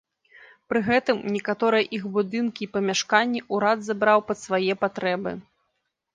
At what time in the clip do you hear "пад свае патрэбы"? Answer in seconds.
4.33-5.31